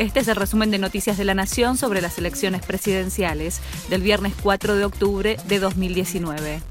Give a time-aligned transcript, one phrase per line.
[0.00, 4.32] Este es el resumen de Noticias de la Nación sobre las elecciones presidenciales del viernes
[4.42, 6.62] 4 de octubre de 2019.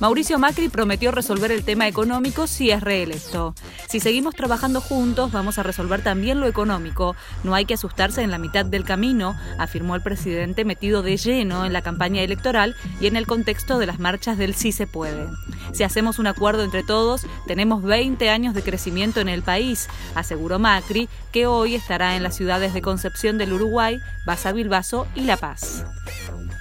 [0.00, 3.54] Mauricio Macri prometió resolver el tema económico si es reelecto.
[3.94, 7.14] Si seguimos trabajando juntos, vamos a resolver también lo económico.
[7.44, 11.64] No hay que asustarse en la mitad del camino, afirmó el presidente metido de lleno
[11.64, 15.28] en la campaña electoral y en el contexto de las marchas del sí se puede.
[15.72, 20.58] Si hacemos un acuerdo entre todos, tenemos 20 años de crecimiento en el país, aseguró
[20.58, 25.36] Macri, que hoy estará en las ciudades de Concepción del Uruguay, Basa Bilbaso y La
[25.36, 25.84] Paz.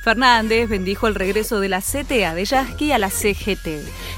[0.03, 3.67] Fernández bendijo el regreso de la CTA de Yasky a la CGT.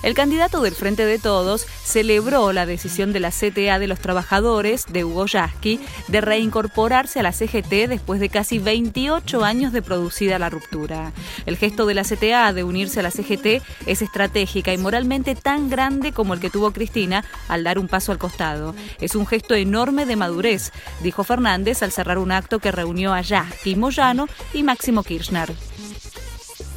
[0.02, 4.88] El candidato del Frente de Todos celebró la decisión de la CTA de los trabajadores
[4.90, 10.40] de Hugo Yasky de reincorporarse a la CGT después de casi 28 años de producida
[10.40, 11.14] la ruptura.
[11.46, 15.70] El gesto de la CTA de unirse a la CGT es estratégica y moralmente tan
[15.70, 18.74] grande como el que tuvo Cristina al dar un paso al costado.
[19.00, 20.72] Es un gesto enorme de madurez,
[21.04, 25.54] dijo Fernández al cerrar un acto que reunió a Yasky, Moyano y Máximo Kirchner.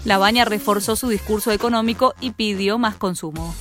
[0.05, 3.55] La Baña reforzó su discurso económico y pidió más consumo.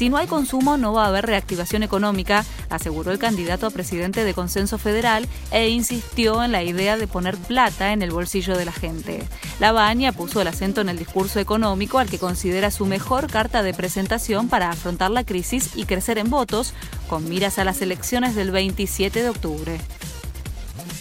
[0.00, 4.24] Si no hay consumo, no va a haber reactivación económica, aseguró el candidato a presidente
[4.24, 8.64] de Consenso Federal e insistió en la idea de poner plata en el bolsillo de
[8.64, 9.22] la gente.
[9.58, 13.62] La Baña puso el acento en el discurso económico al que considera su mejor carta
[13.62, 16.72] de presentación para afrontar la crisis y crecer en votos,
[17.06, 19.78] con miras a las elecciones del 27 de octubre.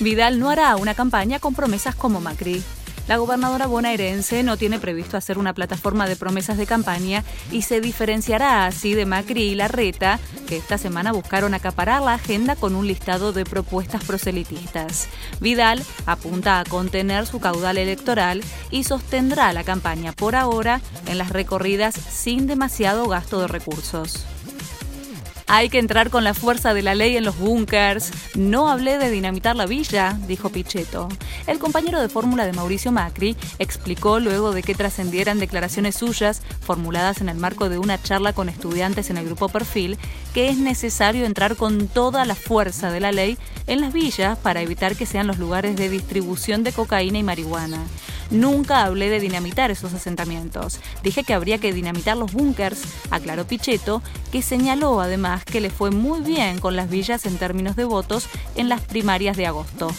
[0.01, 2.61] Vidal no hará una campaña con promesas como Macri.
[3.09, 7.81] La gobernadora bonaerense no tiene previsto hacer una plataforma de promesas de campaña y se
[7.81, 12.85] diferenciará así de Macri y Larreta, que esta semana buscaron acaparar la agenda con un
[12.85, 15.07] listado de propuestas proselitistas.
[15.39, 21.29] Vidal apunta a contener su caudal electoral y sostendrá la campaña por ahora en las
[21.29, 24.23] recorridas sin demasiado gasto de recursos.
[25.51, 28.11] Hay que entrar con la fuerza de la ley en los búnkers.
[28.35, 31.09] No hablé de dinamitar la villa, dijo Pichetto.
[31.47, 37.21] El compañero de fórmula de Mauricio Macri explicó luego de que trascendieran declaraciones suyas formuladas
[37.21, 39.97] en el marco de una charla con estudiantes en el grupo Perfil
[40.35, 44.61] que es necesario entrar con toda la fuerza de la ley en las villas para
[44.61, 47.79] evitar que sean los lugares de distribución de cocaína y marihuana.
[48.31, 50.79] Nunca hablé de dinamitar esos asentamientos.
[51.03, 54.01] Dije que habría que dinamitar los búnkers, aclaró Pichetto,
[54.31, 58.27] que señaló además que le fue muy bien con las villas en términos de votos
[58.55, 59.89] en las primarias de agosto.